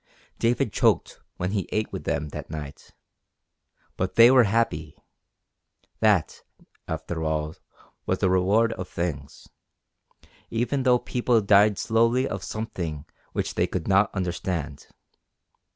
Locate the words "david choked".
0.39-1.19